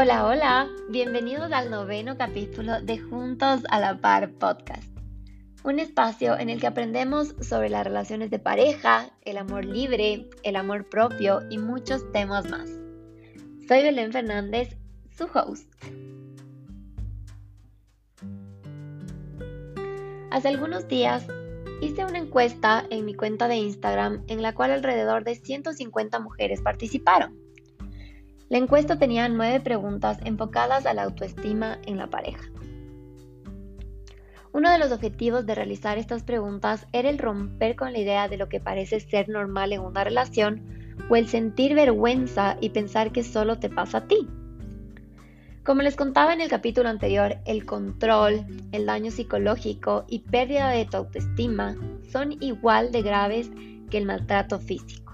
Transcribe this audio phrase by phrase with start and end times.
[0.00, 4.96] Hola, hola, bienvenidos al noveno capítulo de Juntos a la Par podcast,
[5.64, 10.54] un espacio en el que aprendemos sobre las relaciones de pareja, el amor libre, el
[10.54, 12.70] amor propio y muchos temas más.
[13.66, 14.76] Soy Belén Fernández,
[15.10, 15.68] su host.
[20.30, 21.26] Hace algunos días
[21.82, 26.60] hice una encuesta en mi cuenta de Instagram en la cual alrededor de 150 mujeres
[26.62, 27.36] participaron.
[28.48, 32.48] La encuesta tenía nueve preguntas enfocadas a la autoestima en la pareja.
[34.52, 38.38] Uno de los objetivos de realizar estas preguntas era el romper con la idea de
[38.38, 40.62] lo que parece ser normal en una relación
[41.10, 44.26] o el sentir vergüenza y pensar que solo te pasa a ti.
[45.62, 50.86] Como les contaba en el capítulo anterior, el control, el daño psicológico y pérdida de
[50.86, 51.76] tu autoestima
[52.10, 53.50] son igual de graves
[53.90, 55.07] que el maltrato físico.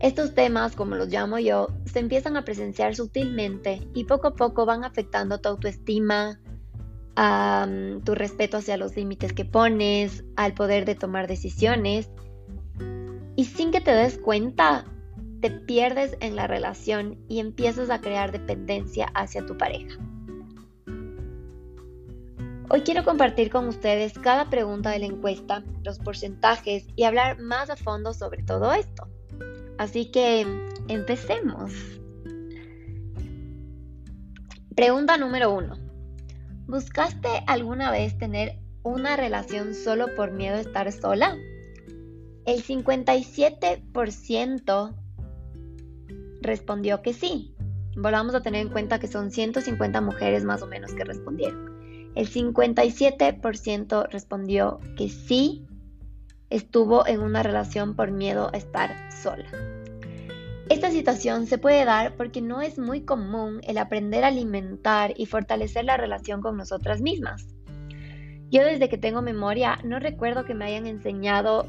[0.00, 4.64] Estos temas, como los llamo yo, se empiezan a presenciar sutilmente y poco a poco
[4.64, 6.40] van afectando tu autoestima,
[8.04, 12.10] tu respeto hacia los límites que pones, al poder de tomar decisiones.
[13.34, 14.84] Y sin que te des cuenta,
[15.40, 19.98] te pierdes en la relación y empiezas a crear dependencia hacia tu pareja.
[22.70, 27.68] Hoy quiero compartir con ustedes cada pregunta de la encuesta, los porcentajes y hablar más
[27.68, 29.08] a fondo sobre todo esto.
[29.78, 30.44] Así que
[30.88, 31.72] empecemos.
[34.74, 35.76] Pregunta número uno.
[36.66, 41.36] ¿Buscaste alguna vez tener una relación solo por miedo a estar sola?
[42.44, 44.94] El 57%
[46.40, 47.54] respondió que sí.
[47.96, 51.78] Volvamos a tener en cuenta que son 150 mujeres más o menos que respondieron.
[52.14, 55.67] El 57% respondió que sí
[56.50, 59.46] estuvo en una relación por miedo a estar sola.
[60.68, 65.26] Esta situación se puede dar porque no es muy común el aprender a alimentar y
[65.26, 67.46] fortalecer la relación con nosotras mismas.
[68.50, 71.66] Yo desde que tengo memoria no recuerdo que me hayan enseñado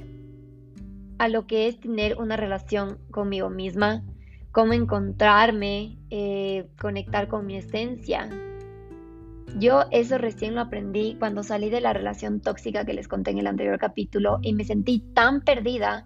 [1.18, 4.03] a lo que es tener una relación conmigo misma,
[4.51, 8.29] cómo encontrarme, eh, conectar con mi esencia,
[9.58, 13.40] yo eso recién lo aprendí cuando salí de la relación tóxica que les conté en
[13.40, 16.06] el anterior capítulo y me sentí tan perdida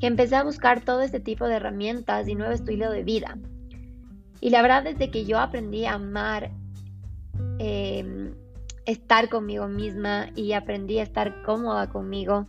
[0.00, 3.38] que empecé a buscar todo este tipo de herramientas y nuevo estilo de vida.
[4.40, 6.50] Y la verdad es que yo aprendí a amar
[7.58, 8.34] em,
[8.86, 12.46] estar conmigo misma y aprendí a estar cómoda conmigo.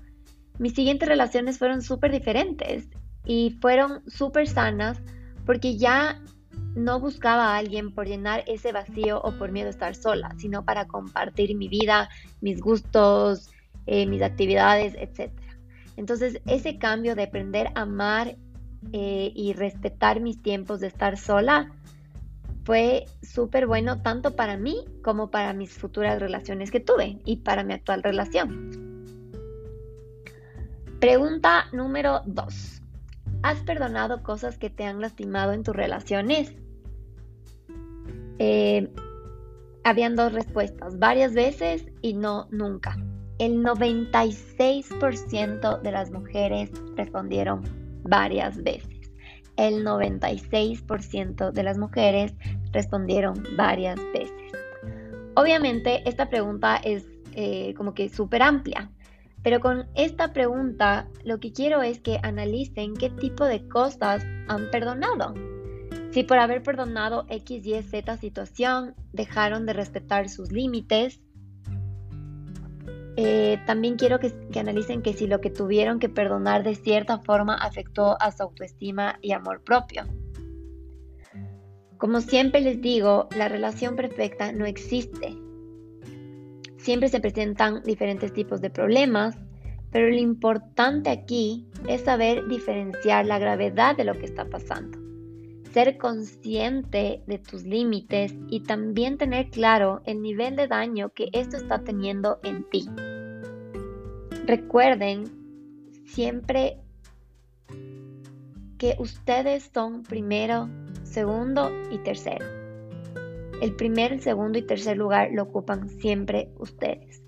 [0.59, 2.89] Mis siguientes relaciones fueron súper diferentes
[3.25, 5.01] y fueron súper sanas
[5.45, 6.21] porque ya
[6.75, 10.65] no buscaba a alguien por llenar ese vacío o por miedo a estar sola, sino
[10.65, 12.09] para compartir mi vida,
[12.41, 13.49] mis gustos,
[13.85, 15.31] eh, mis actividades, etc.
[15.97, 18.35] Entonces, ese cambio de aprender a amar
[18.91, 21.71] eh, y respetar mis tiempos de estar sola
[22.65, 27.63] fue súper bueno tanto para mí como para mis futuras relaciones que tuve y para
[27.63, 28.71] mi actual relación.
[30.99, 32.81] Pregunta número 2.
[33.43, 36.55] ¿Has perdonado cosas que te han lastimado en tus relaciones?
[38.39, 38.89] Eh,
[39.83, 42.97] habían dos respuestas, varias veces y no nunca.
[43.37, 47.63] El 96% de las mujeres respondieron
[48.03, 48.89] varias veces.
[49.57, 52.33] El 96% de las mujeres
[52.71, 54.53] respondieron varias veces.
[55.35, 58.89] Obviamente esta pregunta es eh, como que súper amplia,
[59.43, 64.71] pero con esta pregunta lo que quiero es que analicen qué tipo de cosas han
[64.71, 65.35] perdonado.
[66.15, 71.19] Si por haber perdonado X, Y, Z situación dejaron de respetar sus límites,
[73.17, 77.19] eh, también quiero que, que, analicen que si lo que tuvieron que perdonar de cierta
[77.19, 80.05] forma afectó a su autoestima y amor propio.
[81.97, 85.37] Como siempre les digo, la relación perfecta no existe.
[86.77, 89.35] Siempre se presentan diferentes tipos de problemas,
[89.91, 95.04] pero lo importante aquí es saber diferenciar la gravedad de lo que está pasando
[95.75, 101.57] ser consciente de tus límites y también tener claro el nivel de daño que esto
[101.57, 102.87] está teniendo en ti.
[104.45, 105.25] Recuerden
[106.05, 106.79] siempre
[108.77, 110.69] que ustedes son primero,
[111.03, 112.45] segundo y tercero.
[113.61, 117.21] El primer, segundo y tercer lugar lo ocupan siempre ustedes.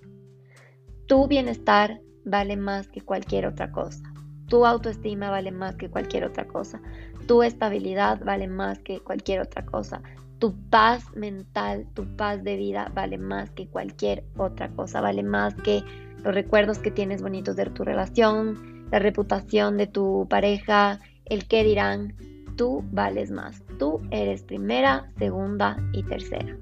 [1.06, 4.02] Tu bienestar vale más que cualquier otra cosa.
[4.48, 6.82] Tu autoestima vale más que cualquier otra cosa.
[7.27, 10.01] Tu estabilidad vale más que cualquier otra cosa.
[10.39, 15.01] Tu paz mental, tu paz de vida vale más que cualquier otra cosa.
[15.01, 15.83] Vale más que
[16.24, 21.63] los recuerdos que tienes bonitos de tu relación, la reputación de tu pareja, el qué
[21.63, 22.15] dirán.
[22.56, 23.62] Tú vales más.
[23.77, 26.57] tú eres primera, segunda y tercera.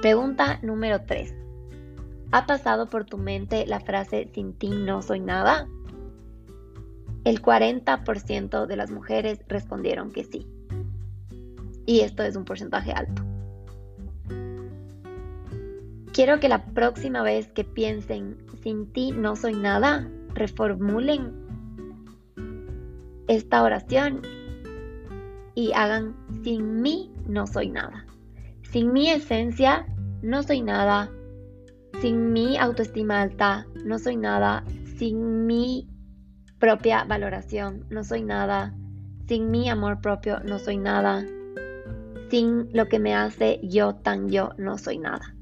[0.00, 1.34] Pregunta número 3.
[2.30, 5.66] ¿Ha pasado por tu mente la frase sin ti no soy nada?
[7.24, 10.46] El 40% de las mujeres respondieron que sí.
[11.86, 13.22] Y esto es un porcentaje alto.
[16.12, 21.32] Quiero que la próxima vez que piensen sin ti no soy nada, reformulen
[23.28, 24.22] esta oración
[25.54, 28.06] y hagan sin mí no soy nada.
[28.62, 29.86] Sin mi esencia
[30.22, 31.10] no soy nada.
[32.00, 34.64] Sin mi autoestima alta no soy nada.
[34.98, 35.88] Sin mi
[36.58, 38.74] propia valoración no soy nada.
[39.26, 41.24] Sin mi amor propio no soy nada.
[42.30, 45.34] Sin lo que me hace yo tan yo no soy nada.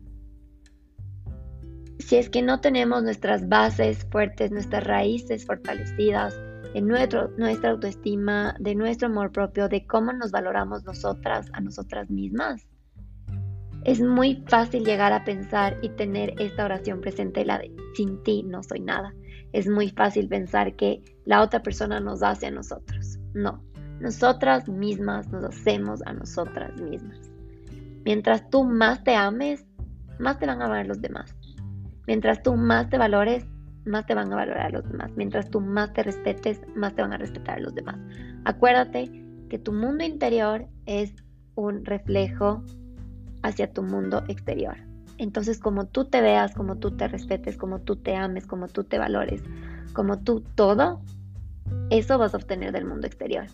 [1.99, 6.39] Si es que no tenemos nuestras bases fuertes, nuestras raíces fortalecidas,
[6.75, 12.11] de nuestro, nuestra autoestima, de nuestro amor propio, de cómo nos valoramos nosotras a nosotras
[12.11, 12.67] mismas,
[13.85, 18.43] es muy fácil llegar a pensar y tener esta oración presente, la de sin ti
[18.43, 19.15] no soy nada.
[19.53, 23.19] Es muy fácil pensar que la otra persona nos hace a nosotros.
[23.35, 23.63] No,
[24.01, 27.19] nosotras mismas nos hacemos a nosotras mismas.
[28.05, 29.65] Mientras tú más te ames,
[30.19, 31.35] más te van a amar los demás.
[32.07, 33.47] Mientras tú más te valores,
[33.85, 35.11] más te van a valorar los demás.
[35.17, 37.97] Mientras tú más te respetes, más te van a respetar los demás.
[38.45, 39.11] Acuérdate
[39.49, 41.15] que tu mundo interior es
[41.55, 42.63] un reflejo
[43.43, 44.86] hacia tu mundo exterior.
[45.19, 48.85] Entonces, como tú te veas, como tú te respetes, como tú te ames, como tú
[48.85, 49.43] te valores,
[49.93, 51.01] como tú todo,
[51.91, 53.47] eso vas a obtener del mundo exterior.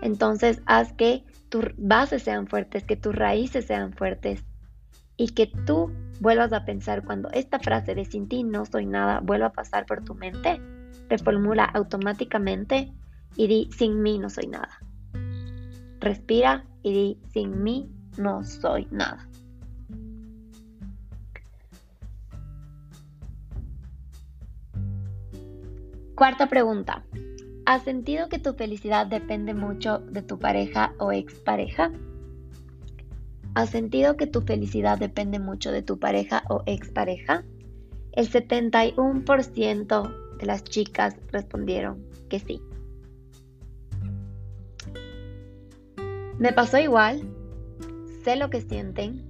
[0.00, 4.44] Entonces, haz que tus bases sean fuertes, que tus raíces sean fuertes
[5.16, 9.20] y que tú vuelvas a pensar cuando esta frase de sin ti no soy nada
[9.20, 10.60] vuelva a pasar por tu mente,
[11.08, 12.92] reformula automáticamente
[13.36, 14.80] y di sin mí no soy nada.
[16.00, 19.28] Respira y di, sin mí no soy nada.
[26.14, 27.06] Cuarta pregunta.
[27.64, 31.90] ¿Has sentido que tu felicidad depende mucho de tu pareja o expareja?
[33.54, 37.44] ¿Has sentido que tu felicidad depende mucho de tu pareja o expareja?
[38.12, 42.60] El 71% de las chicas respondieron que sí.
[46.38, 47.22] Me pasó igual,
[48.22, 49.24] sé lo que sienten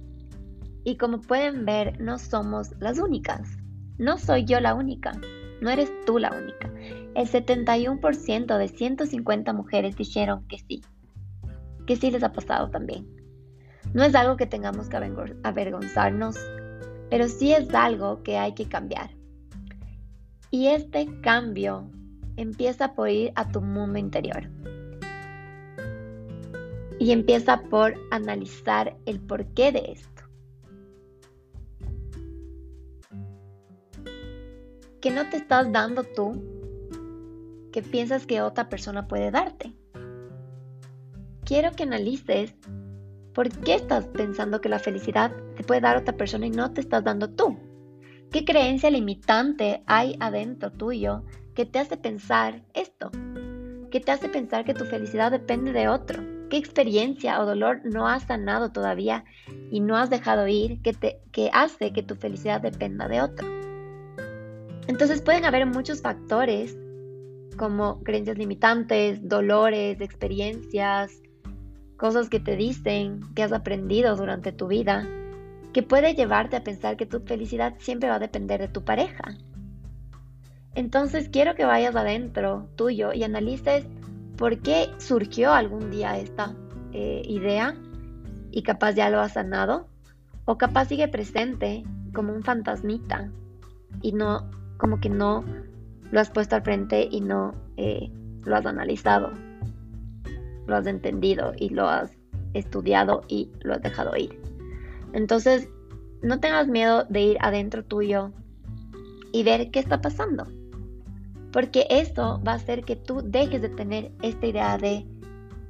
[0.83, 3.57] y como pueden ver no somos las únicas.
[3.97, 5.13] No soy yo la única,
[5.61, 6.71] no eres tú la única.
[7.15, 10.81] El 71% de 150 mujeres dijeron que sí,
[11.85, 13.07] que sí les ha pasado también.
[13.93, 14.97] No es algo que tengamos que
[15.43, 16.35] avergonzarnos,
[17.09, 19.11] pero sí es algo que hay que cambiar.
[20.49, 21.89] Y este cambio
[22.37, 24.49] empieza por ir a tu mundo interior
[26.99, 30.12] y empieza por analizar el porqué de esto.
[35.03, 36.41] ¿Qué no te estás dando tú
[37.73, 39.73] que piensas que otra persona puede darte?
[41.43, 42.55] Quiero que analices
[43.33, 46.79] por qué estás pensando que la felicidad te puede dar otra persona y no te
[46.79, 47.59] estás dando tú.
[48.31, 53.11] ¿Qué creencia limitante hay adentro tuyo que te hace pensar esto?
[53.91, 56.23] ¿Qué te hace pensar que tu felicidad depende de otro?
[56.49, 59.25] ¿Qué experiencia o dolor no has sanado todavía
[59.69, 63.62] y no has dejado ir que, te, que hace que tu felicidad dependa de otro?
[64.87, 66.77] Entonces pueden haber muchos factores
[67.57, 71.21] como creencias limitantes, dolores, experiencias,
[71.97, 75.07] cosas que te dicen, que has aprendido durante tu vida,
[75.71, 79.37] que puede llevarte a pensar que tu felicidad siempre va a depender de tu pareja.
[80.75, 83.85] Entonces quiero que vayas adentro tuyo y analices
[84.37, 86.55] por qué surgió algún día esta
[86.91, 87.75] eh, idea
[88.51, 89.87] y capaz ya lo ha sanado
[90.45, 93.31] o capaz sigue presente como un fantasmita
[94.01, 94.49] y no,
[94.83, 95.45] como que no
[96.11, 98.11] lo has puesto al frente y no eh,
[98.43, 99.31] lo has analizado,
[100.67, 102.11] lo has entendido y lo has
[102.53, 104.37] estudiado y lo has dejado ir.
[105.13, 105.69] Entonces,
[106.21, 108.33] no tengas miedo de ir adentro tuyo
[109.31, 110.47] y ver qué está pasando
[111.53, 115.07] porque esto va a hacer que tú dejes de tener esta idea de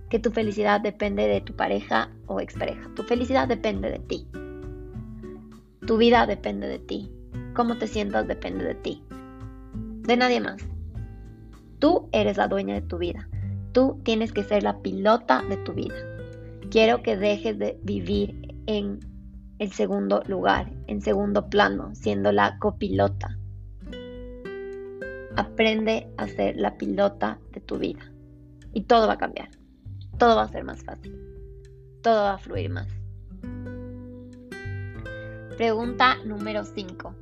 [0.09, 2.89] que tu felicidad depende de tu pareja o expareja.
[2.95, 4.27] Tu felicidad depende de ti.
[5.85, 7.11] Tu vida depende de ti.
[7.53, 9.03] Cómo te sientas depende de ti.
[10.01, 10.61] De nadie más.
[11.79, 13.27] Tú eres la dueña de tu vida.
[13.71, 15.95] Tú tienes que ser la pilota de tu vida.
[16.69, 18.99] Quiero que dejes de vivir en
[19.59, 23.37] el segundo lugar, en segundo plano, siendo la copilota
[25.35, 28.11] aprende a ser la pilota de tu vida.
[28.73, 29.49] Y todo va a cambiar.
[30.17, 31.17] Todo va a ser más fácil.
[32.01, 32.87] Todo va a fluir más.
[35.57, 37.15] Pregunta número 5.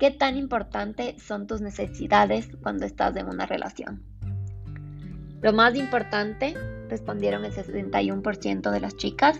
[0.00, 4.02] ¿Qué tan importante son tus necesidades cuando estás en una relación?
[5.42, 6.54] Lo más importante,
[6.88, 9.38] respondieron el 61% de las chicas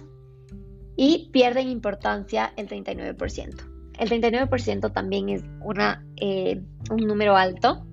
[0.96, 3.94] y pierden importancia el 39%.
[3.98, 7.86] El 39% también es una, eh, un número alto.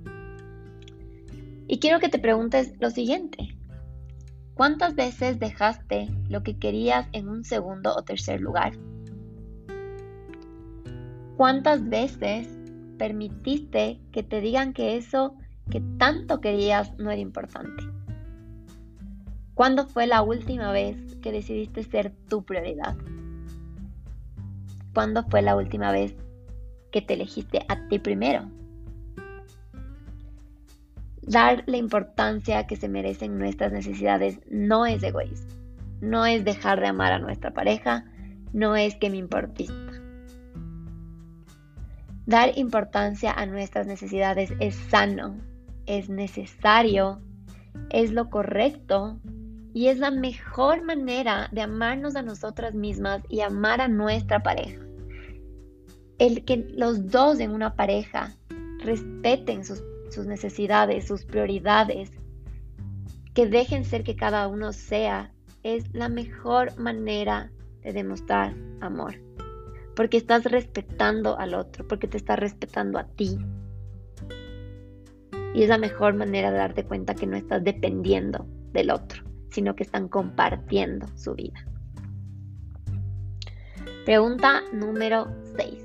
[1.69, 3.57] Y quiero que te preguntes lo siguiente.
[4.55, 8.73] ¿Cuántas veces dejaste lo que querías en un segundo o tercer lugar?
[11.37, 12.56] ¿Cuántas veces
[12.97, 15.35] permitiste que te digan que eso
[15.69, 17.83] que tanto querías no era importante?
[19.53, 22.95] ¿Cuándo fue la última vez que decidiste ser tu prioridad?
[24.93, 26.15] ¿Cuándo fue la última vez
[26.91, 28.49] que te elegiste a ti primero?
[31.23, 35.51] Dar la importancia que se merecen nuestras necesidades no es egoísmo,
[36.01, 38.05] no es dejar de amar a nuestra pareja,
[38.53, 39.86] no es que me importista.
[42.27, 45.37] Dar importancia a nuestras necesidades es sano,
[45.85, 47.21] es necesario,
[47.89, 49.17] es lo correcto
[49.73, 54.85] y es la mejor manera de amarnos a nosotras mismas y amar a nuestra pareja.
[56.19, 58.35] El que los dos en una pareja
[58.83, 59.81] respeten sus,
[60.25, 62.11] necesidades, sus prioridades,
[63.33, 65.31] que dejen ser que cada uno sea,
[65.63, 67.51] es la mejor manera
[67.83, 69.26] de demostrar amor
[69.97, 73.39] porque estás respetando al otro, porque te estás respetando a ti.
[75.55, 79.75] Y es la mejor manera de darte cuenta que no estás dependiendo del otro, sino
[79.75, 81.65] que están compartiendo su vida.
[84.05, 85.83] Pregunta número 6.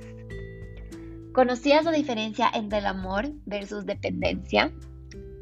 [1.32, 4.70] ¿Conocías la diferencia entre el amor versus dependencia?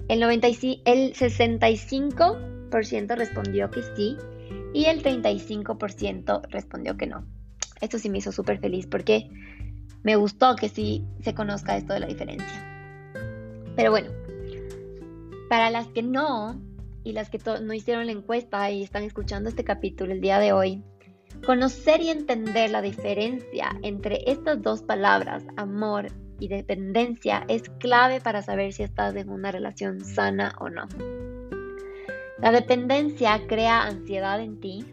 [0.07, 4.17] El, el 65% respondió que sí
[4.73, 7.27] y el 35% respondió que no.
[7.81, 9.29] Esto sí me hizo súper feliz porque
[10.03, 12.67] me gustó que sí se conozca esto de la diferencia.
[13.77, 14.11] Pero bueno,
[15.49, 16.61] para las que no
[17.05, 20.53] y las que no hicieron la encuesta y están escuchando este capítulo el día de
[20.53, 20.83] hoy,
[21.45, 26.09] conocer y entender la diferencia entre estas dos palabras, amor
[26.39, 30.87] y dependencia, es clave para saber si estás en una relación sana o no.
[32.39, 34.85] La dependencia crea ansiedad en ti,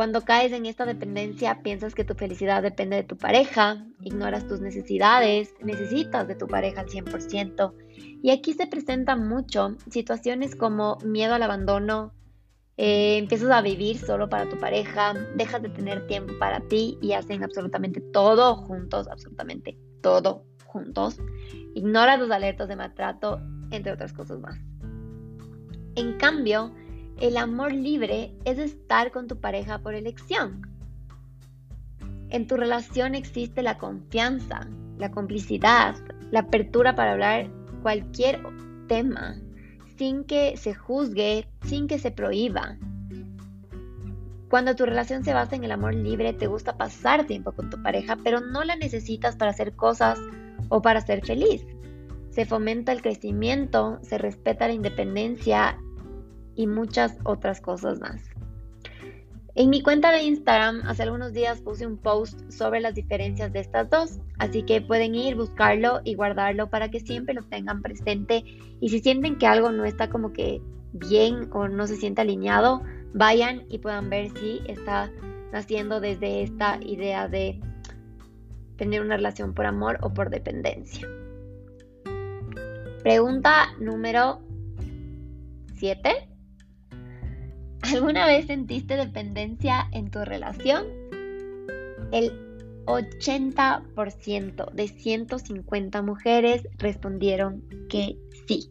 [0.00, 4.58] cuando caes en esta dependencia, piensas que tu felicidad depende de tu pareja, ignoras tus
[4.58, 7.74] necesidades, necesitas de tu pareja al 100%.
[8.22, 12.14] Y aquí se presentan mucho situaciones como miedo al abandono,
[12.78, 17.12] eh, empiezas a vivir solo para tu pareja, dejas de tener tiempo para ti y
[17.12, 21.18] hacen absolutamente todo juntos, absolutamente todo juntos.
[21.74, 23.38] Ignoras los alertas de maltrato,
[23.70, 24.58] entre otras cosas más.
[25.94, 26.72] En cambio,
[27.20, 30.62] el amor libre es estar con tu pareja por elección.
[32.30, 35.96] En tu relación existe la confianza, la complicidad,
[36.30, 37.50] la apertura para hablar
[37.82, 38.40] cualquier
[38.88, 39.36] tema
[39.98, 42.78] sin que se juzgue, sin que se prohíba.
[44.48, 47.82] Cuando tu relación se basa en el amor libre, te gusta pasar tiempo con tu
[47.82, 50.18] pareja, pero no la necesitas para hacer cosas
[50.70, 51.66] o para ser feliz.
[52.30, 55.78] Se fomenta el crecimiento, se respeta la independencia
[56.54, 58.22] y muchas otras cosas más.
[59.56, 63.60] En mi cuenta de Instagram hace algunos días puse un post sobre las diferencias de
[63.60, 68.44] estas dos, así que pueden ir, buscarlo y guardarlo para que siempre lo tengan presente
[68.80, 72.82] y si sienten que algo no está como que bien o no se siente alineado,
[73.12, 75.10] vayan y puedan ver si está
[75.52, 77.60] naciendo desde esta idea de
[78.76, 81.06] tener una relación por amor o por dependencia.
[83.02, 84.40] Pregunta número
[85.74, 86.29] 7.
[87.82, 90.86] ¿Alguna vez sentiste dependencia en tu relación?
[92.12, 92.32] El
[92.86, 98.70] 80% de 150 mujeres respondieron que sí.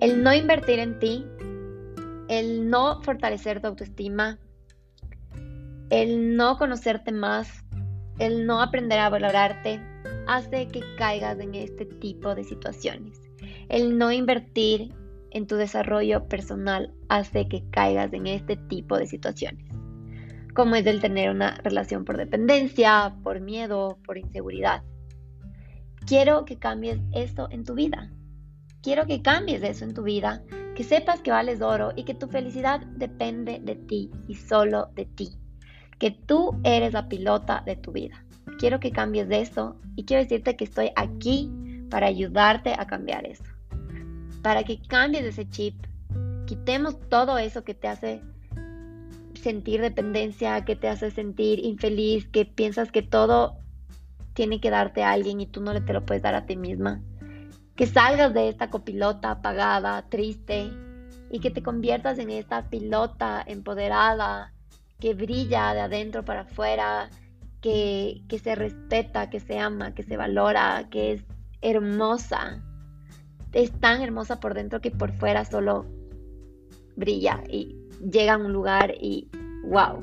[0.00, 1.26] El no invertir en ti,
[2.28, 4.38] el no fortalecer tu autoestima,
[5.90, 7.64] el no conocerte más,
[8.18, 9.80] el no aprender a valorarte,
[10.26, 13.20] hace que caigas en este tipo de situaciones.
[13.68, 14.94] El no invertir
[15.30, 19.66] en tu desarrollo personal hace que caigas en este tipo de situaciones,
[20.54, 24.82] como es el tener una relación por dependencia, por miedo, por inseguridad.
[26.06, 28.10] Quiero que cambies eso en tu vida.
[28.82, 30.42] Quiero que cambies eso en tu vida,
[30.74, 35.04] que sepas que vales oro y que tu felicidad depende de ti y solo de
[35.04, 35.38] ti.
[36.00, 38.24] que tú eres la pilota de tu vida.
[38.58, 41.52] Quiero que cambies eso y quiero decirte que estoy aquí
[41.90, 43.44] para ayudarte a cambiar eso.
[44.42, 45.74] Para que cambies ese chip,
[46.46, 48.22] quitemos todo eso que te hace
[49.40, 53.56] sentir dependencia, que te hace sentir infeliz, que piensas que todo
[54.34, 57.00] tiene que darte a alguien y tú no te lo puedes dar a ti misma.
[57.76, 60.70] Que salgas de esta copilota apagada, triste,
[61.30, 64.52] y que te conviertas en esta pilota empoderada,
[64.98, 67.08] que brilla de adentro para afuera,
[67.60, 71.24] que, que se respeta, que se ama, que se valora, que es
[71.62, 72.62] hermosa.
[73.52, 75.86] Es tan hermosa por dentro que por fuera solo
[76.96, 79.28] brilla y llega a un lugar y
[79.64, 80.02] wow.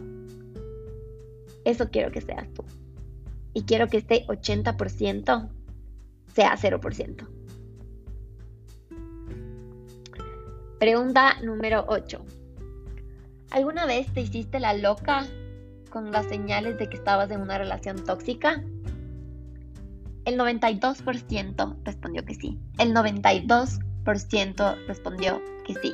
[1.64, 2.64] Eso quiero que seas tú.
[3.54, 5.50] Y quiero que este 80%
[6.34, 7.28] sea 0%.
[10.80, 12.24] Pregunta número 8.
[13.50, 15.26] ¿Alguna vez te hiciste la loca
[15.90, 18.64] con las señales de que estabas en una relación tóxica?
[20.28, 22.60] El 92% respondió que sí.
[22.80, 25.94] El 92% respondió que sí.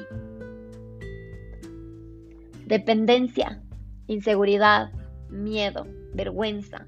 [2.65, 3.61] Dependencia,
[4.07, 4.91] inseguridad,
[5.29, 5.85] miedo,
[6.15, 6.87] vergüenza,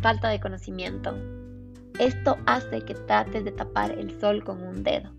[0.00, 1.14] falta de conocimiento.
[1.98, 5.12] Esto hace que trates de tapar el sol con un dedo.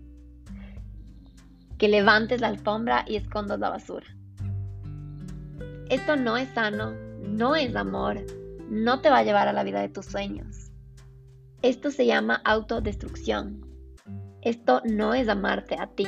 [1.78, 4.08] Que levantes la alfombra y escondas la basura.
[5.90, 8.16] Esto no es sano, no es amor,
[8.68, 10.67] no te va a llevar a la vida de tus sueños.
[11.62, 13.66] Esto se llama autodestrucción.
[14.42, 16.06] Esto no es amarte a ti.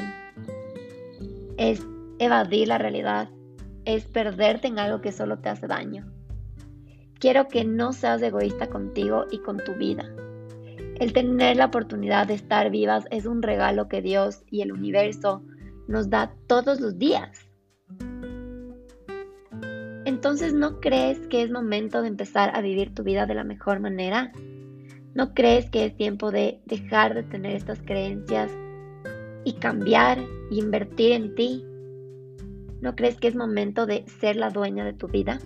[1.56, 1.84] Es
[2.20, 3.28] evadir la realidad.
[3.84, 6.06] Es perderte en algo que solo te hace daño.
[7.18, 10.08] Quiero que no seas egoísta contigo y con tu vida.
[11.00, 15.42] El tener la oportunidad de estar vivas es un regalo que Dios y el universo
[15.88, 17.50] nos da todos los días.
[20.04, 23.80] Entonces, ¿no crees que es momento de empezar a vivir tu vida de la mejor
[23.80, 24.32] manera?
[25.14, 28.50] ¿No crees que es tiempo de dejar de tener estas creencias
[29.44, 30.18] y cambiar
[30.50, 31.64] y invertir en ti?
[32.80, 35.40] ¿No crees que es momento de ser la dueña de tu vida?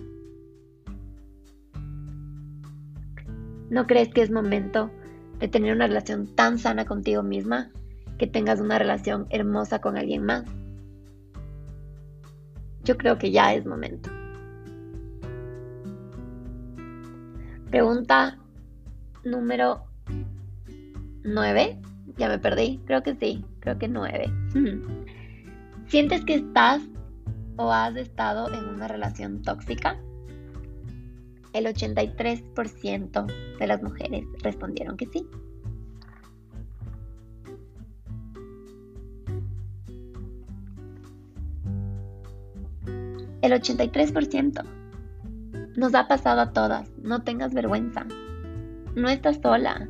[3.69, 4.91] ¿No crees que es momento
[5.39, 7.71] de tener una relación tan sana contigo misma
[8.19, 10.43] que tengas una relación hermosa con alguien más?
[12.83, 14.11] Yo creo que ya es momento.
[17.71, 18.37] Pregunta
[19.25, 19.83] número
[21.23, 21.81] 9.
[22.17, 22.79] Ya me perdí.
[22.85, 23.43] Creo que sí.
[23.59, 24.31] Creo que 9.
[25.87, 26.81] ¿Sientes que estás
[27.57, 29.97] o has estado en una relación tóxica?
[31.55, 35.25] el 83% de las mujeres respondieron que sí.
[43.41, 44.65] El 83%.
[45.77, 46.89] Nos ha pasado a todas.
[46.97, 48.05] No tengas vergüenza.
[48.95, 49.89] No estás sola.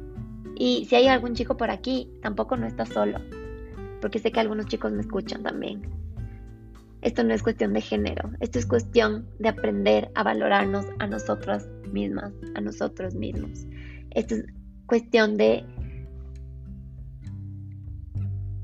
[0.56, 3.20] Y si hay algún chico por aquí, tampoco no estás solo.
[4.02, 5.82] Porque sé que algunos chicos me escuchan también.
[7.06, 11.70] Esto no es cuestión de género, esto es cuestión de aprender a valorarnos a nosotras
[11.92, 13.68] mismas, a nosotros mismos.
[14.10, 14.46] Esto es
[14.88, 15.64] cuestión de,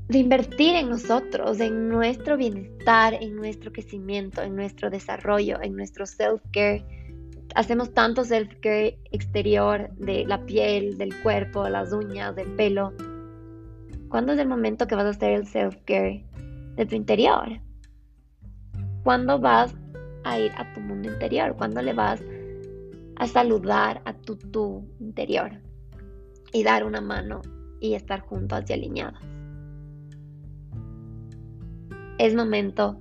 [0.08, 6.04] de invertir en nosotros, en nuestro bienestar, en nuestro crecimiento, en nuestro desarrollo, en nuestro
[6.04, 6.84] self-care.
[7.54, 12.92] Hacemos tanto self-care exterior de la piel, del cuerpo, las uñas, del pelo.
[14.08, 16.24] ¿Cuándo es el momento que vas a hacer el self-care
[16.76, 17.60] de tu interior?
[19.04, 19.74] ¿Cuándo vas
[20.24, 21.54] a ir a tu mundo interior?
[21.56, 22.22] ¿Cuándo le vas
[23.16, 25.50] a saludar a tu tú interior?
[26.52, 27.42] Y dar una mano
[27.80, 29.20] y estar juntos y alineadas.
[32.18, 32.98] Es momento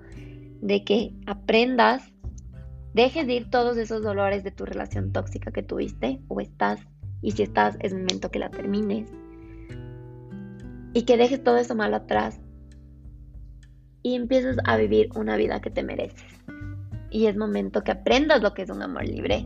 [0.62, 2.11] de que aprendas,
[2.94, 6.80] dejes de ir todos esos dolores de tu relación tóxica que tuviste o estás,
[7.22, 9.12] y si estás, es momento que la termines.
[10.94, 12.40] Y que dejes todo eso malo atrás
[14.04, 16.42] y empiezas a vivir una vida que te mereces.
[17.10, 19.46] Y es momento que aprendas lo que es un amor libre,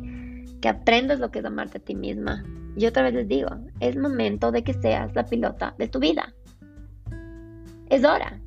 [0.62, 2.44] que aprendas lo que es amarte a ti misma.
[2.78, 6.34] Y otra vez les digo, es momento de que seas la pilota de tu vida.
[7.90, 8.40] Es hora.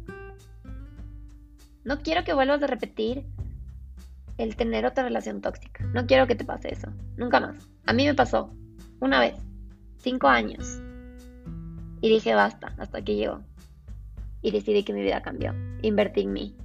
[1.84, 3.24] No quiero que vuelvas a repetir
[4.38, 5.84] el tener otra relación tóxica.
[5.92, 6.88] No quiero que te pase eso.
[7.16, 7.68] Nunca más.
[7.86, 8.50] A mí me pasó.
[9.00, 9.34] Una vez.
[9.98, 10.80] Cinco años.
[12.00, 13.42] Y dije, basta, hasta que llegó
[14.42, 15.54] y decidí que mi vida cambió.
[15.82, 16.56] Invertí en mí,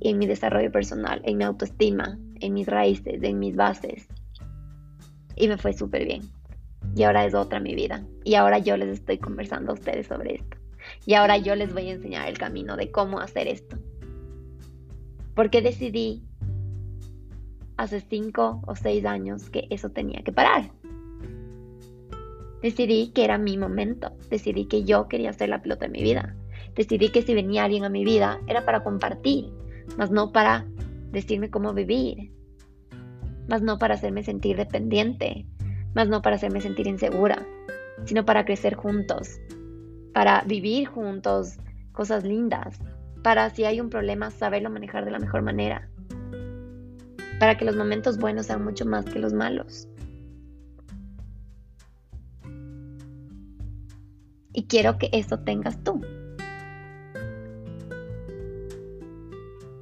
[0.00, 4.08] en mi desarrollo personal, en mi autoestima, en mis raíces, en mis bases.
[5.36, 6.22] Y me fue súper bien.
[6.96, 8.04] Y ahora es otra mi vida.
[8.24, 10.56] Y ahora yo les estoy conversando a ustedes sobre esto.
[11.06, 13.78] Y ahora yo les voy a enseñar el camino de cómo hacer esto.
[15.34, 16.22] Porque decidí
[17.76, 20.70] hace cinco o seis años que eso tenía que parar.
[22.62, 26.36] Decidí que era mi momento, decidí que yo quería ser la pilota de mi vida,
[26.74, 29.50] decidí que si venía alguien a mi vida era para compartir,
[29.96, 30.66] más no para
[31.10, 32.32] decirme cómo vivir,
[33.48, 35.46] más no para hacerme sentir dependiente,
[35.94, 37.46] más no para hacerme sentir insegura,
[38.04, 39.40] sino para crecer juntos,
[40.12, 41.56] para vivir juntos
[41.92, 42.78] cosas lindas,
[43.22, 45.88] para si hay un problema saberlo manejar de la mejor manera,
[47.38, 49.88] para que los momentos buenos sean mucho más que los malos.
[54.52, 56.00] Y quiero que eso tengas tú.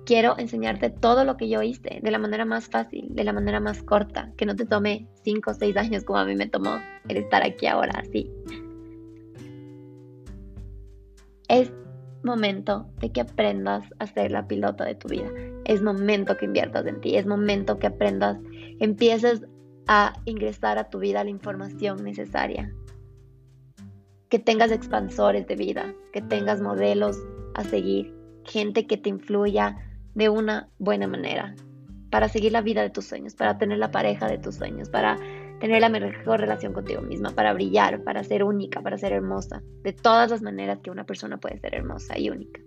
[0.05, 3.61] Quiero enseñarte todo lo que yo hice de la manera más fácil, de la manera
[3.61, 6.79] más corta, que no te tome 5 o 6 años como a mí me tomó
[7.09, 8.31] el estar aquí ahora así.
[12.29, 15.29] Momento de que aprendas a ser la pilota de tu vida.
[15.65, 17.17] Es momento que inviertas en ti.
[17.17, 18.39] Es momento que aprendas,
[18.79, 19.43] empieces
[19.89, 22.73] a ingresar a tu vida la información necesaria
[24.29, 27.19] que tengas expansores de vida, que tengas modelos
[27.55, 28.15] a seguir,
[28.45, 29.77] gente que te influya
[30.15, 31.55] de una buena manera
[32.11, 35.19] para seguir la vida de tus sueños, para tener la pareja de tus sueños, para
[35.61, 39.93] tener la mejor relación contigo misma, para brillar, para ser única, para ser hermosa, de
[39.93, 42.61] todas las maneras que una persona puede ser hermosa y única.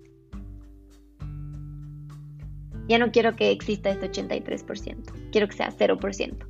[2.87, 6.45] Ya no quiero que exista este 83%, quiero que sea 0%.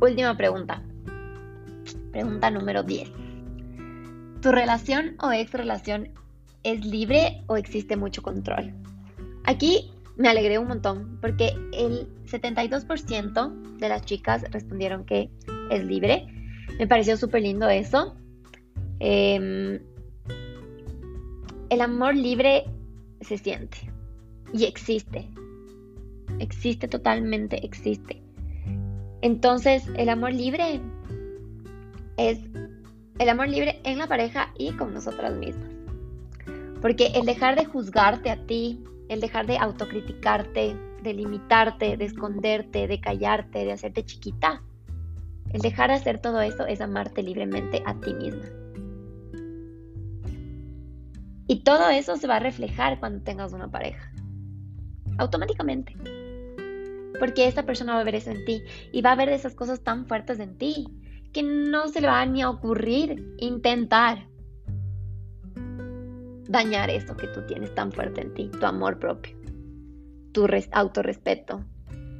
[0.00, 0.82] Última pregunta.
[2.12, 3.10] Pregunta número 10.
[4.42, 6.10] ¿Tu relación o ex relación
[6.62, 8.74] es libre o existe mucho control?
[9.44, 15.30] Aquí me alegré un montón porque el 72% de las chicas respondieron que
[15.70, 16.26] es libre.
[16.78, 18.16] Me pareció súper lindo eso.
[18.98, 19.78] Em,
[21.68, 22.64] el amor libre
[23.20, 23.78] se siente
[24.52, 25.28] y existe.
[26.38, 28.22] Existe totalmente, existe.
[29.22, 30.80] Entonces, el amor libre
[32.16, 32.38] es
[33.18, 35.70] el amor libre en la pareja y con nosotras mismas.
[36.82, 42.86] Porque el dejar de juzgarte a ti, el dejar de autocriticarte, de limitarte, de esconderte,
[42.88, 44.62] de callarte, de hacerte chiquita,
[45.52, 48.44] el dejar de hacer todo eso es amarte libremente a ti misma.
[51.48, 54.12] Y todo eso se va a reflejar cuando tengas una pareja.
[55.18, 55.94] Automáticamente.
[57.20, 59.80] Porque esa persona va a ver eso en ti y va a ver esas cosas
[59.80, 60.86] tan fuertes en ti
[61.32, 64.26] que no se le va ni a ocurrir intentar
[66.48, 69.36] dañar eso que tú tienes tan fuerte en ti, tu amor propio,
[70.32, 71.64] tu autorrespeto,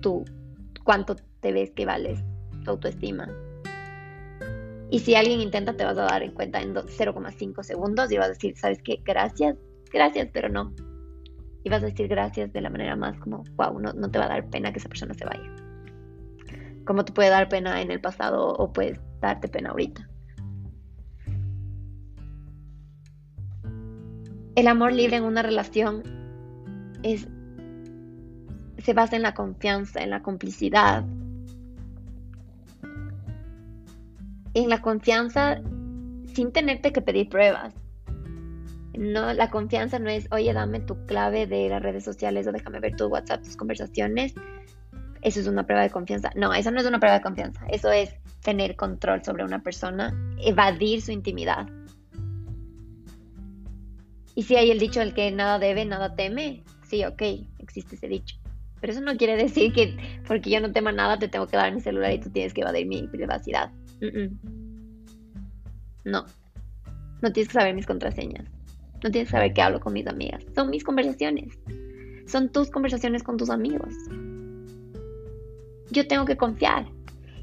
[0.01, 0.25] tu
[0.85, 2.23] cuánto te ves que vales,
[2.65, 3.29] tu autoestima.
[4.91, 8.27] Y si alguien intenta, te vas a dar en cuenta en 0,5 segundos y vas
[8.27, 9.01] a decir, ¿sabes qué?
[9.05, 9.57] Gracias,
[9.93, 10.73] gracias, pero no
[11.67, 14.27] y vas a decir gracias de la manera más como, wow, no, no te va
[14.27, 15.51] a dar pena que esa persona se vaya.
[16.85, 20.06] Como te puede dar pena en el pasado o puedes darte pena ahorita.
[24.57, 26.03] El amor libre en una relación
[27.03, 27.29] es,
[28.79, 31.05] se basa en la confianza, en la complicidad.
[34.55, 35.61] En la confianza
[36.33, 37.75] sin tenerte que pedir pruebas.
[38.95, 42.81] No, la confianza no es, oye, dame tu clave de las redes sociales o déjame
[42.81, 44.35] ver tu WhatsApp, tus conversaciones.
[45.21, 46.31] Eso es una prueba de confianza.
[46.35, 47.66] No, eso no es una prueba de confianza.
[47.69, 51.69] Eso es tener control sobre una persona, evadir su intimidad.
[54.37, 57.22] Y si hay el dicho el que nada debe, nada teme, sí, ok,
[57.59, 58.37] existe ese dicho.
[58.81, 59.96] Pero eso no quiere decir que
[60.29, 62.61] porque yo no tema nada te tengo que dar mi celular y tú tienes que
[62.61, 63.72] evadir mi privacidad.
[66.05, 66.27] No,
[67.22, 68.44] no tienes que saber mis contraseñas.
[69.03, 70.44] No tienes que saber qué hablo con mis amigas.
[70.55, 71.59] Son mis conversaciones.
[72.27, 73.94] Son tus conversaciones con tus amigos.
[75.90, 76.87] Yo tengo que confiar.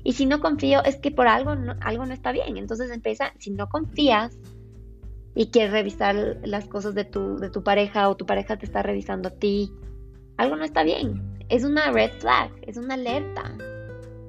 [0.04, 2.58] Y si no confío es que por algo no, algo no está bien.
[2.58, 4.38] Entonces empieza, si no confías
[5.36, 8.84] y quieres revisar las cosas de tu, de tu pareja o tu pareja te está
[8.84, 9.72] revisando a ti,
[10.38, 11.22] algo no está bien.
[11.50, 13.56] Es una red flag, es una alerta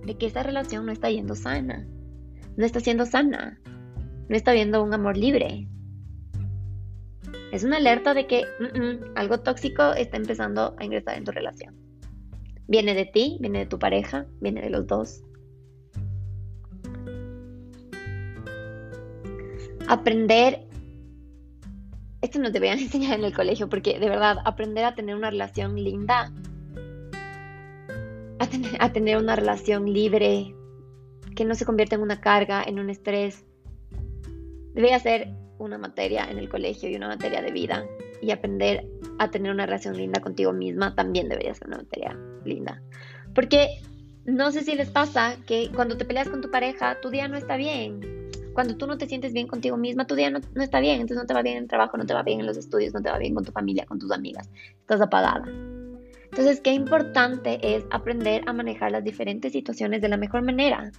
[0.04, 1.86] de que esa relación no está yendo sana.
[2.56, 3.60] No está siendo sana.
[4.28, 5.68] No está viendo un amor libre.
[7.52, 8.44] Es una alerta de que
[9.14, 11.74] algo tóxico está empezando a ingresar en tu relación.
[12.66, 15.22] Viene de ti, viene de tu pareja, viene de los dos.
[19.86, 20.66] Aprender,
[22.24, 25.14] esto no te voy a enseñar en el colegio porque de verdad, aprender a tener
[25.14, 26.32] una relación linda,
[28.38, 30.54] a tener, a tener una relación libre,
[31.36, 33.44] que no se convierta en una carga, en un estrés,
[34.74, 37.86] debe ser una materia en el colegio y una materia de vida.
[38.22, 38.86] y aprender
[39.18, 42.80] a tener una relación linda contigo misma también debería ser una materia linda.
[43.34, 43.68] Porque
[44.24, 47.36] no sé si les pasa que cuando te peleas con tu pareja, tu día no
[47.36, 48.23] está bien.
[48.54, 51.00] Cuando tú no te sientes bien contigo misma, tu día no, no, está bien.
[51.00, 52.94] Entonces no te va bien en el trabajo, no te va bien en los estudios,
[52.94, 54.48] no te va bien con tu familia, con tus amigas.
[54.80, 55.44] Estás apagada.
[56.36, 60.90] Entonces, qué importante es aprender a manejar las diferentes situaciones de la mejor manera.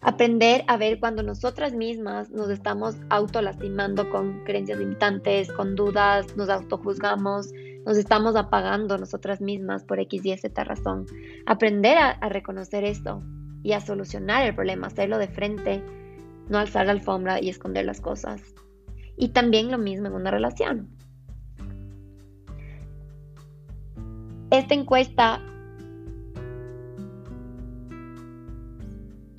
[0.00, 6.48] Aprender a ver cuando nosotras mismas nos estamos autolastimando con creencias limitantes, con dudas, nos
[6.48, 7.52] autojuzgamos,
[7.84, 11.06] nos estamos apagando nosotras mismas por X y Z razón.
[11.46, 13.20] Aprender a, a reconocer esto
[13.64, 15.82] y a solucionar el problema, hacerlo de frente,
[16.48, 18.42] no alzar la alfombra y esconder las cosas.
[19.16, 20.88] Y también lo mismo en una relación.
[24.50, 25.42] Esta encuesta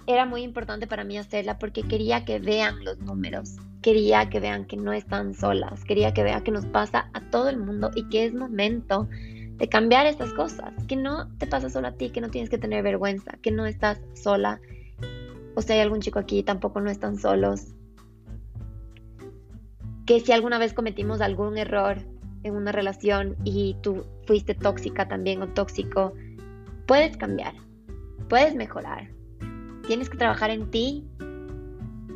[0.05, 4.65] era muy importante para mí hacerla porque quería que vean los números, quería que vean
[4.65, 8.09] que no están solas, quería que vean que nos pasa a todo el mundo y
[8.09, 9.07] que es momento
[9.59, 12.57] de cambiar estas cosas, que no te pasa solo a ti, que no tienes que
[12.57, 14.61] tener vergüenza, que no estás sola.
[15.59, 17.75] O si hay algún chico aquí, tampoco no están solos.
[20.05, 21.97] Que si alguna vez cometimos algún error
[22.43, 26.13] en una relación y tú fuiste tóxica también o tóxico,
[26.87, 27.55] puedes cambiar,
[28.29, 29.09] puedes mejorar
[29.85, 31.05] Tienes que trabajar en ti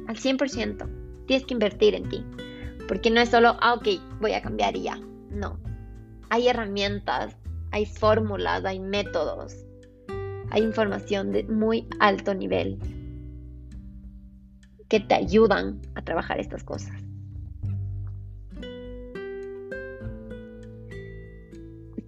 [0.08, 1.25] al 100%.
[1.27, 2.23] Tienes que invertir en ti.
[2.88, 3.88] Porque no es solo, ah, ok,
[4.21, 4.97] voy a cambiar y ya.
[5.32, 5.60] No.
[6.29, 7.36] Hay herramientas,
[7.71, 9.65] hay fórmulas, hay métodos,
[10.49, 12.79] hay información de muy alto nivel
[14.93, 16.93] que te ayudan a trabajar estas cosas.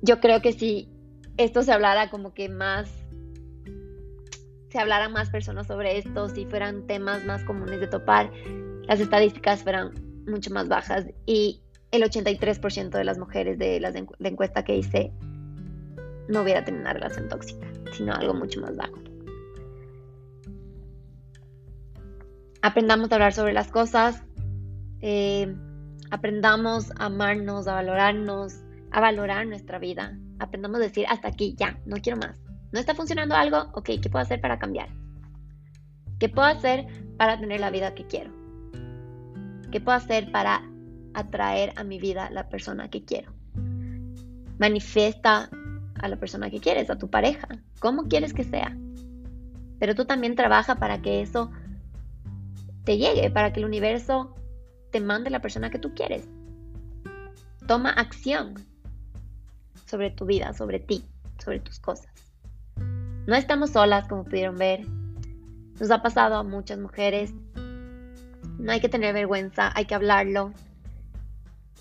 [0.04, 0.88] Yo creo que si
[1.38, 2.88] esto se hablara como que más
[4.70, 8.32] se hablaran más personas sobre esto, si fueran temas más comunes de topar,
[8.88, 9.92] las estadísticas fueran
[10.28, 15.12] mucho más bajas y el 83% de las mujeres de la encuesta que hice
[16.28, 19.05] no hubiera tenido una relación tóxica, sino algo mucho más bajo.
[22.66, 24.24] Aprendamos a hablar sobre las cosas,
[25.00, 25.56] eh,
[26.10, 28.56] aprendamos a amarnos, a valorarnos,
[28.90, 30.18] a valorar nuestra vida.
[30.40, 32.36] Aprendamos a decir hasta aquí, ya, no quiero más.
[32.72, 33.70] ¿No está funcionando algo?
[33.76, 34.90] Ok, ¿qué puedo hacer para cambiar?
[36.18, 36.88] ¿Qué puedo hacer
[37.20, 38.32] para tener la vida que quiero?
[39.72, 40.64] ¿Qué puedo hacer para
[41.14, 43.32] atraer a mi vida la persona que quiero?
[44.58, 45.52] Manifiesta
[46.02, 47.48] a la persona que quieres, a tu pareja,
[47.80, 48.76] cómo quieres que sea.
[49.78, 51.52] Pero tú también trabaja para que eso
[52.86, 54.36] te llegue, para que el universo
[54.92, 56.28] te mande la persona que tú quieres.
[57.68, 58.54] Toma acción
[59.86, 61.04] sobre tu vida, sobre ti,
[61.44, 62.14] sobre tus cosas.
[63.28, 64.86] No estamos solas, como pudieron ver.
[65.80, 67.34] Nos ha pasado a muchas mujeres.
[68.60, 70.54] No hay que tener vergüenza, hay que hablarlo.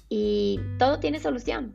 [0.08, 1.74] Y todo tiene solución.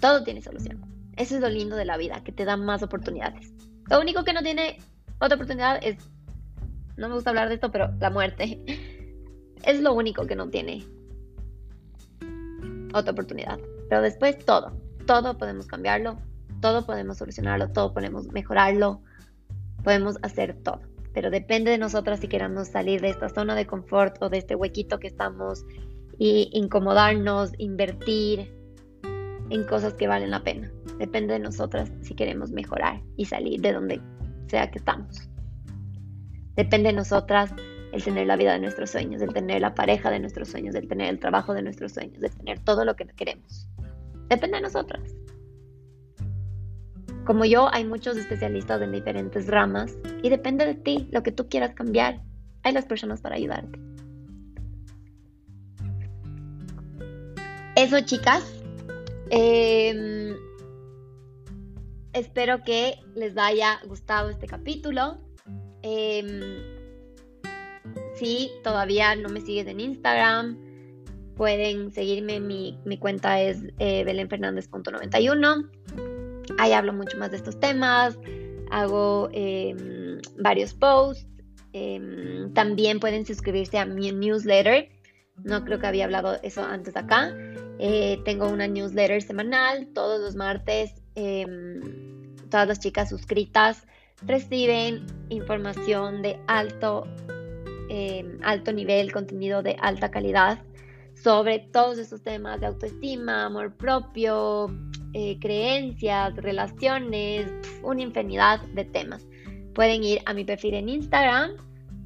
[0.00, 0.80] Todo tiene solución.
[1.16, 3.52] Eso es lo lindo de la vida, que te da más oportunidades.
[3.88, 4.78] Lo único que no tiene
[5.18, 5.96] otra oportunidad es,
[6.98, 8.62] no me gusta hablar de esto, pero la muerte.
[9.64, 10.86] Es lo único que no tiene
[12.94, 13.58] otra oportunidad.
[13.88, 14.72] Pero después todo,
[15.04, 16.16] todo podemos cambiarlo,
[16.60, 19.02] todo podemos solucionarlo, todo podemos mejorarlo,
[19.82, 20.80] podemos hacer todo.
[21.12, 24.54] Pero depende de nosotras si queramos salir de esta zona de confort o de este
[24.54, 25.64] huequito que estamos
[26.18, 28.54] y incomodarnos, invertir
[29.50, 30.70] en cosas que valen la pena.
[30.98, 34.00] Depende de nosotras si queremos mejorar y salir de donde
[34.46, 35.28] sea que estamos.
[36.58, 37.54] Depende de nosotras
[37.92, 40.88] el tener la vida de nuestros sueños, el tener la pareja de nuestros sueños, el
[40.88, 43.68] tener el trabajo de nuestros sueños, el tener todo lo que queremos.
[44.28, 45.14] Depende de nosotras.
[47.24, 51.48] Como yo, hay muchos especialistas en diferentes ramas y depende de ti lo que tú
[51.48, 52.22] quieras cambiar.
[52.64, 53.78] Hay las personas para ayudarte.
[57.76, 58.42] Eso, chicas.
[59.30, 60.34] Em,
[62.12, 65.27] espero que les haya gustado este capítulo.
[65.90, 66.62] Em,
[68.14, 70.58] si todavía no me sigues en Instagram,
[71.36, 72.40] pueden seguirme.
[72.40, 75.70] Mi, cuenta es eh, belenfernandez.91.
[76.58, 78.18] Ahí hablo mucho más de estos temas,
[78.70, 81.26] hago em, varios posts.
[81.72, 84.90] Em, también pueden suscribirse a mi newsletter.
[85.44, 87.34] No creo que había hablado eso antes acá.
[87.78, 90.92] Eh, tengo una newsletter semanal todos los martes.
[92.50, 93.86] Todas las chicas suscritas
[94.22, 97.06] reciben información de alto,
[98.42, 100.58] alto nivel, contenido de alta calidad
[101.22, 104.68] sobre todos estos temas de autoestima, amor propio,
[105.14, 107.50] eh, creencias, relaciones,
[107.82, 109.26] una infinidad de temas.
[109.74, 111.52] Pueden ir a mi perfil en Instagram,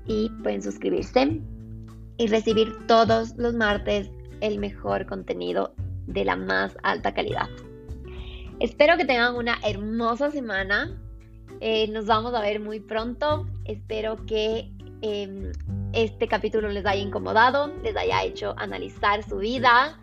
[0.07, 1.41] y pueden suscribirse
[2.17, 5.75] y recibir todos los martes el mejor contenido
[6.07, 7.49] de la más alta calidad.
[8.61, 10.99] Espero que tengan una hermosa semana.
[11.61, 13.47] Eh, nos vamos a ver muy pronto.
[13.65, 14.73] Espero que
[15.03, 15.53] em,
[15.93, 20.01] este capítulo les haya incomodado, les haya hecho analizar su vida,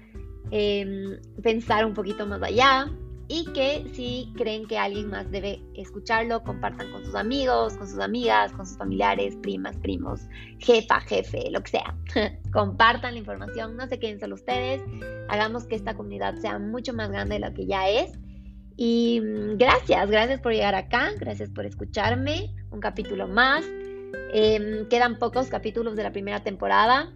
[0.52, 2.90] em, pensar un poquito más allá
[3.28, 8.00] y que si creen que alguien más debe escucharlo, compartan con sus amigos, con sus
[8.00, 10.22] amigas, con sus familiares, primas, primos,
[10.60, 11.96] jefa, jefe, lo que sea.
[12.54, 14.82] compartan la información, no se queden solo ustedes,
[15.30, 18.12] hagamos que esta comunidad sea mucho más grande de lo que ya es.
[18.78, 23.66] Y mm, gracias, gracias por llegar acá, gracias por escucharme, un capítulo más.
[24.34, 27.12] Em, quedan pocos capítulos de la primera temporada.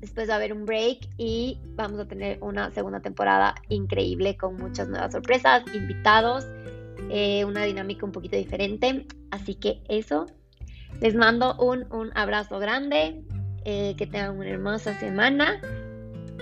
[0.00, 4.56] Después va a haber un break y vamos a tener una segunda temporada increíble con
[4.56, 6.46] muchas nuevas sorpresas, invitados,
[7.10, 9.06] eh, una dinámica un poquito diferente.
[9.30, 10.26] Así que eso,
[11.00, 13.24] les mando un, abrazo grande,
[13.64, 15.60] eh, que tengan una hermosa semana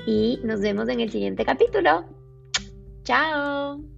[0.06, 2.04] y nos vemos en el siguiente capítulo.
[3.04, 3.95] Chao.